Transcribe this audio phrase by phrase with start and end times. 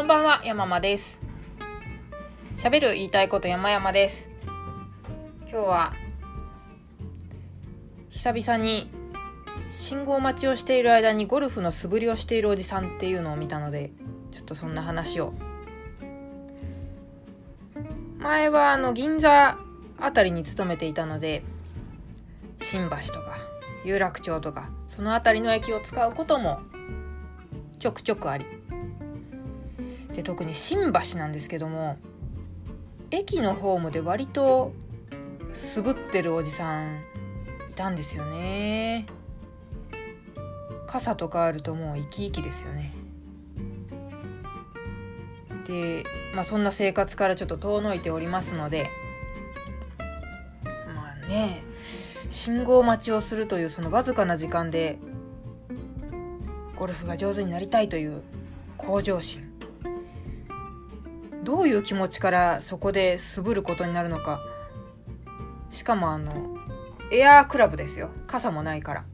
[0.00, 1.20] こんばんは、山間です。
[2.56, 4.30] 喋る言いたいこと山々です。
[5.42, 5.92] 今日は
[8.08, 8.90] 久々に
[9.68, 13.90] 信号待ちをしている間にゴルフの素振りをしているおじさんっていうのを見たので、
[14.30, 15.34] ちょっとそんな話を。
[18.20, 19.58] 前はあの銀座
[20.00, 21.42] あたりに勤めていたので、
[22.62, 23.36] 新橋とか
[23.84, 26.60] 有楽町とかその辺りの駅を使うことも
[27.78, 28.46] ちょくちょくあり
[30.20, 31.96] で特に新橋なんですけども
[33.10, 34.74] 駅のホームで割と
[35.54, 37.00] 素振ってるおじさん
[37.70, 39.06] いたんですよね。
[40.86, 42.92] 傘とかあるともう生き生きですよね。
[45.64, 48.90] でまあそんな生活からちょっと遠のいておりますので
[50.94, 51.62] まあね
[52.28, 54.98] 信号待ちをするというそのわずかな時間で
[56.76, 58.20] ゴルフが上手になりたいという
[58.76, 59.49] 向上心。
[61.50, 64.40] どういう気持ちからそこで素振ることになるのか。
[65.68, 66.56] しかもあの
[67.10, 68.10] エアークラブですよ。
[68.28, 69.04] 傘もないから。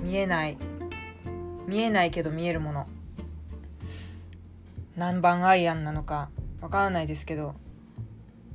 [0.00, 0.56] 見えない。
[1.66, 2.86] 見えないけど見えるもの。
[4.94, 7.56] 何番アイアンなのかわからないですけど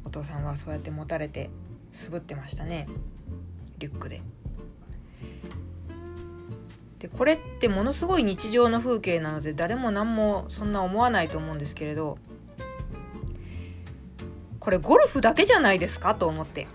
[0.06, 1.50] お父さんはそうやって持たれて
[1.92, 2.88] 素振ってましたね。
[3.80, 4.22] リュックで。
[7.00, 12.18] でこれってものすごい日常の風景なので誰も何もそんな思わないと思うんですけれど
[14.60, 16.68] これゴルフだけじゃないですかと思って。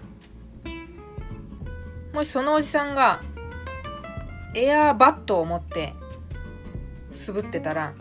[2.14, 3.20] もしそのおじさんが
[4.54, 5.94] エアーバットを持って
[7.10, 7.92] 素振ってたら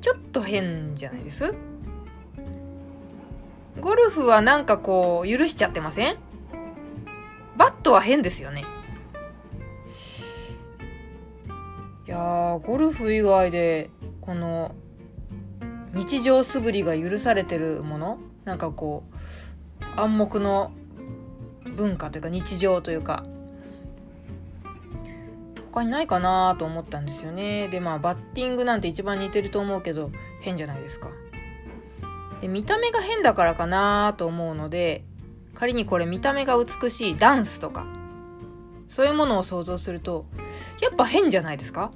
[0.00, 1.54] ちょっと変じゃないです？
[3.78, 6.16] ゴルフはなんかこう許しちゃってません？
[7.58, 8.64] バットは変ですよね。
[12.18, 14.74] やーゴルフ以外でこの
[15.94, 18.18] 日常素振りが許されてるもの？
[18.44, 19.04] なんかこ
[19.80, 20.72] う暗黙の
[21.76, 23.24] 文化というか日常というか。
[25.70, 27.68] 他にないかなと思ったんですよね。
[27.68, 31.10] でまあバッティングなんて一番似てると思うけど変じゃないですか。
[32.40, 35.04] で見た目が変だからかなと思うので
[35.54, 37.86] 仮にこれ見た目が美しいダンスとか
[38.88, 40.24] そういうものを想像すると
[40.80, 41.92] やっぱ変じゃないですか？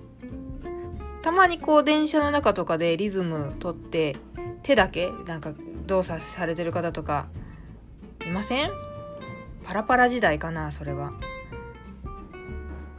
[1.23, 4.17] たまにこう電車の中とかでリズム取って
[4.63, 5.55] 手だけなんか
[5.87, 7.29] 動作されてる方とか
[8.27, 8.71] いません？
[9.65, 11.13] パラパラ時代かなそれは。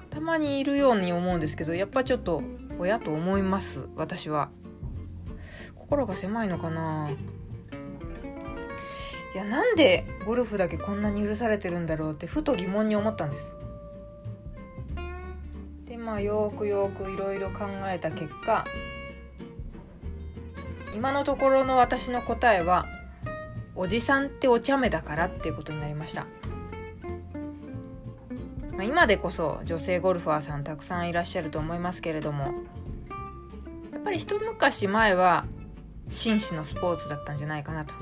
[0.09, 2.41] たまにいるように思うんですけどやっぱちょっと
[2.79, 4.49] 親と思います私は。
[5.75, 7.09] 心が狭いのかな。
[9.35, 13.51] いやなんでゴルフだけこんなに許されてるんだろうってふと疑問に思ったんです。
[16.13, 18.63] まあよくよくいろいろ考えた結果
[20.93, 22.85] 今のところの私の答えは
[23.73, 26.27] おじさんってお茶目だからっていうことになりました、
[28.73, 32.43] まあ、今でこそ女性ゴルファーさんたくさんいらっしゃると思いますけれども
[33.91, 35.47] やっぱり一昔前は
[36.09, 37.95] 紳士のスポーツだったんじゃないかなと。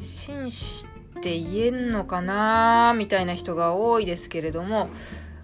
[0.00, 0.88] 紳士
[1.20, 4.88] って言えんのかなみたいな人が多いですけれども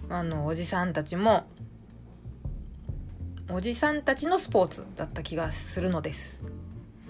[0.09, 1.45] あのおじさんたちも
[3.51, 6.41] おじさんたちのスポーツだった気がするのです。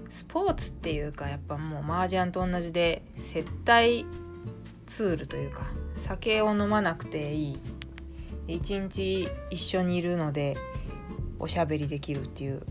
[0.10, 4.06] スポーツっていうかやっぱもう麻雀と同じで接待
[4.86, 5.64] ツールというか
[5.96, 7.60] 酒を飲まなくていい。
[8.48, 10.58] 一日一緒にいるので
[11.40, 12.62] おしゃべりできるっていう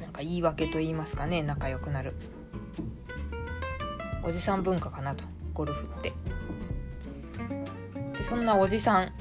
[0.00, 2.14] なんか言い訳と言いますかね仲良くなる。
[4.22, 6.12] おじさん文化かなとゴルフって。
[8.16, 9.12] でそんなおじさん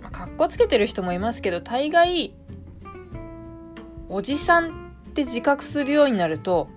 [0.00, 2.34] まあかっこつけてる人もいますけど大概
[4.08, 6.68] おじさんって自覚するようになると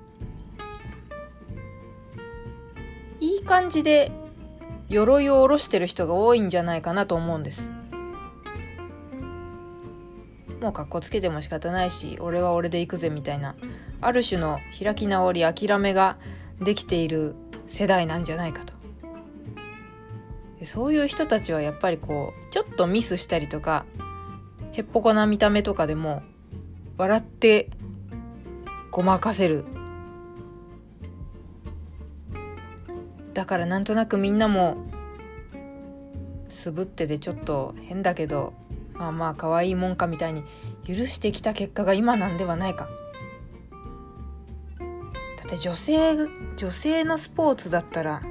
[3.20, 4.12] いい感じで
[4.90, 7.77] 鎧を下ろしてる人が多いんじゃないかなと思うんです。
[10.62, 13.56] もうかっこつけても仕方ないし俺は俺で行くぜみたいな。
[14.02, 16.18] ある種の開き直り諦めが
[16.62, 17.36] できている
[17.68, 18.74] 世代なんじゃないかと。
[20.64, 23.86] そういう人たちはやっぱりこうちょっとミスしたりとか
[24.72, 26.24] へっぽこな見た目とかでも
[26.98, 27.70] 笑って
[28.90, 29.66] ごまかせる。
[33.34, 34.78] だからなんとなくみんなも
[36.50, 38.54] 素振ってでちょっと変だけど
[38.98, 40.44] まあまあ可愛いもんかみたいに
[40.86, 42.90] 許してきた結果が今なんではないか。
[44.80, 46.18] だって女性
[46.56, 48.22] 女性のスポーツだったら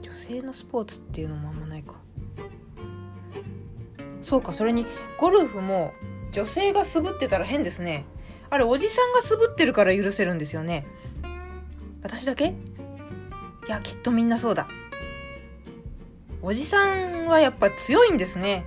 [0.00, 2.00] 女性のスポーツっていうのもあんまないか。
[4.22, 4.86] そうかそれに
[5.18, 5.92] ゴルフも
[6.30, 8.06] 女性が素振ってたら変ですね。
[8.48, 10.86] あれおじさんが素振ってるから許せるんですよね。
[12.02, 12.46] 私だけ？
[12.46, 12.54] い
[13.68, 14.68] やきっとみんなそうだ。
[16.44, 18.66] おじさんはやっぱ強いんですね。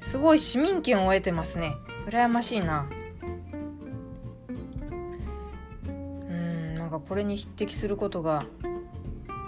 [0.00, 1.76] すごい市民権を得てますね。
[2.08, 2.88] 羨ましいな。
[5.86, 5.92] う
[6.32, 8.46] んなんかこれに匹敵することが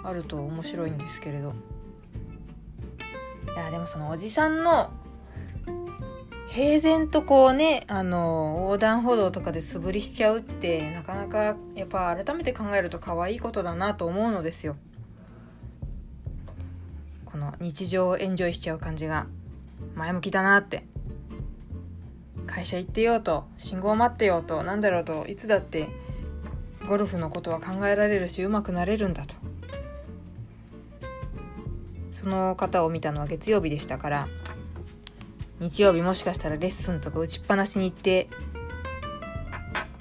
[0.05, 1.53] あると面白いんですけれど。
[3.53, 4.89] いやでもそのおじさんの
[6.47, 14.77] 平然とこうねあの横断歩道とかで素振りしちゃうってなかなかやっぱ改めて考えると可愛いことだなと思うのですよ。
[17.37, 19.27] この日常をエンジョイしちゃう感じが
[19.93, 20.85] 前向きだなって。
[22.47, 25.89] 会社行ってようと信号待ってようと何だろうといつだって
[26.87, 29.35] ゴルフのことは考えられるし上手くなれるんだと。
[32.11, 34.27] その方を見たのは月曜日でしたから
[35.59, 38.29] 日曜日もしかしたらレッスンとか打ちっぱなしに行って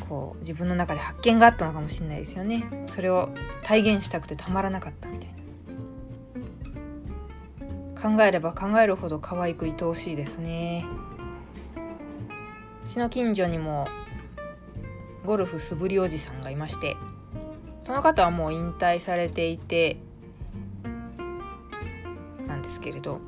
[0.08, 2.86] こう自分の中で発見があったのかもしれないですよね。
[2.88, 3.28] それを
[3.62, 5.35] 体現したくてたまらなかったみたいな。
[8.06, 10.86] 考えれば考えるほど可愛く愛おしいですね。
[12.84, 13.88] うちの近所にも
[15.24, 16.96] ゴルフ素振りおじさんがいまして
[17.82, 19.96] その方はもう引退されていて
[22.46, 23.20] なんですけれど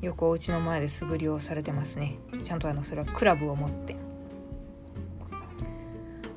[0.00, 2.20] よくお家の前で素振りをされてますね。
[2.44, 3.96] ちゃんとあのそれはクラブを持って。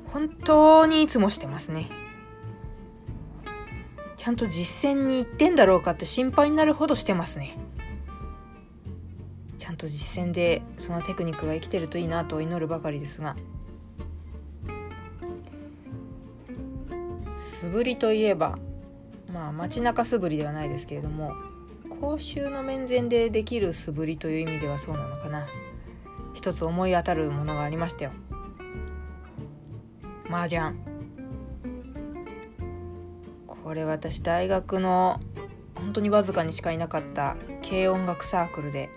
[0.07, 1.89] 本当にいつもしてますね。
[4.23, 7.57] ちゃんと実践に行ってんだろうかって心配になるほどしてますね。
[9.57, 13.35] ちゃんと実践でそのテクニックが生きてるといいなと祈るばかりですが。
[17.59, 18.57] 素振りといえば
[19.33, 21.33] まあ街中素振りではないですけれども
[21.89, 25.47] 公衆の面前でできる素振りという意味ではそうなのかな。
[26.33, 28.11] 一つ思い当たるものがありましたよ。
[30.29, 30.92] 麻雀。
[33.73, 35.19] これ私大学の
[35.73, 37.35] 本当にわずかにしかいなかった
[37.67, 38.91] 軽音楽サークルで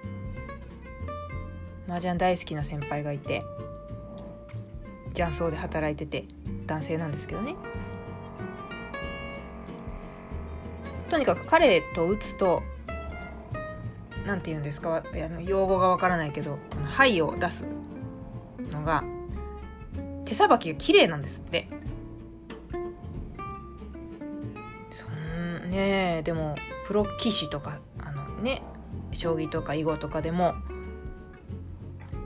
[1.88, 3.42] 麻雀大好きな先輩がいて
[5.14, 6.26] 雀荘で働いてて
[6.66, 7.56] 男性なんですけどね。
[11.08, 12.62] とにかく彼と打つと
[14.26, 15.02] 何て言うんですか
[15.42, 17.64] 用語がわからないけどこの「はい」を出す
[18.70, 19.04] のが
[20.26, 21.66] 手さばきが綺麗なんですって。
[25.66, 28.62] んねでもプロ棋士とかあのね
[29.12, 30.54] 将棋とか囲碁とかでも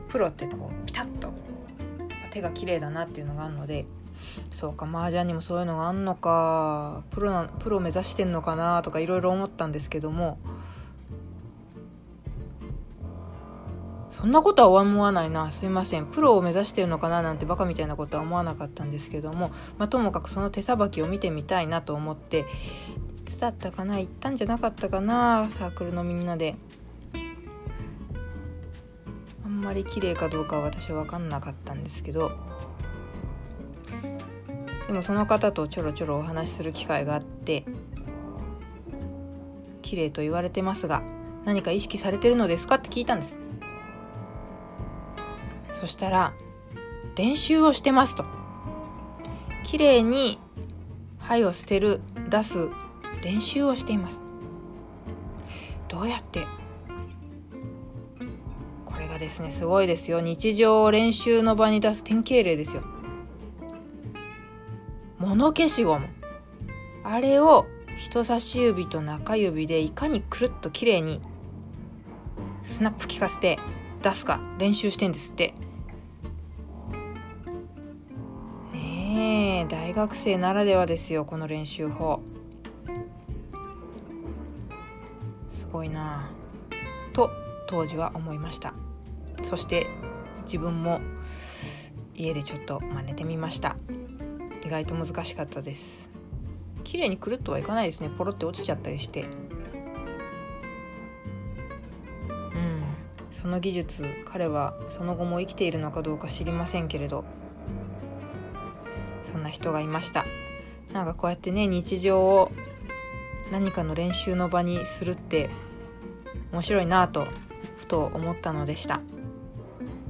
[0.08, 1.32] プロってこうピタッと
[2.30, 3.86] 手が綺麗だなっていうのがあるので
[4.50, 10.38] そうか麻雀にもそういうのがあんのかプロプロ目指してんのかなとかいろいろ思ったんですけども
[14.10, 16.06] そんなことは思わないなすいません。
[16.06, 22.44] プロを目指してるのかななんてバカみたいなことは思わなかったんですけども、まあ、ともかくその手さばきを見てみたいなと思って
[23.30, 23.98] つだったかな？
[23.98, 25.48] 行ったんじゃなかったかな？
[25.50, 26.56] サークルのみんなで。
[29.44, 32.32] あんまり綺麗かどうかは私は分かんなかったんですけど。
[34.86, 37.64] でもその方とちょろちょろお話しする機会があって
[39.82, 41.04] 綺麗と言われてますが
[41.44, 42.74] 何か意識されてるのですか？
[42.76, 43.38] って聞いたんです。
[45.72, 46.32] そしたら
[47.16, 48.24] 練習をしてますと。
[49.64, 50.40] 綺麗に
[51.18, 52.68] 灰を捨てる出す
[53.22, 54.22] 練習をしています。
[55.88, 56.46] どうやって？
[58.86, 60.20] これがですねすごいですよ。
[60.20, 62.82] 日常を練習の場に出す典型例ですよ。
[65.18, 66.08] 物消しゴム。
[67.04, 67.66] あれを
[67.98, 71.20] 人差し指と中指でいかにくるっと綺麗に
[72.62, 73.58] スナップ効かせて
[74.02, 75.54] 出すか練習してんですって。
[78.72, 82.22] ねえ大学生ならではですよこの練習法。
[85.70, 86.28] すごいな。
[87.12, 87.30] と
[87.68, 88.74] 当時は思いました。
[89.44, 89.86] そして
[90.42, 91.00] 自分も
[92.16, 93.76] 家でちょっと真似てみました。
[94.66, 96.10] 意外と難しかったです。
[96.82, 98.10] 綺麗にくるっとはいかないですね。
[98.10, 99.22] ポロって落ちちゃったりして。
[99.22, 99.26] う
[102.58, 102.82] ん。
[103.30, 107.24] その技術彼はその後も生きているのかどうか知りませんけれど。
[109.22, 110.24] そんな人がいました。
[110.92, 112.50] なんかこうやってね日常を
[113.50, 115.50] 何かの練習の場にするって
[116.52, 117.26] 面白いなと
[117.78, 119.00] ふと思ったのでした。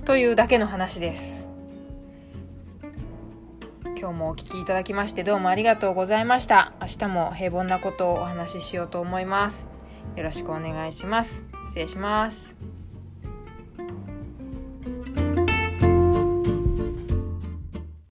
[0.05, 1.49] というだけの話です。
[3.99, 6.73] 今日もお聴きいただきましてどうもありがとうございました。
[6.81, 9.69] 明日も平凡なことをお話ししようと思います。
[10.17, 11.45] よろしくお願いします。
[11.67, 12.80] 失礼します。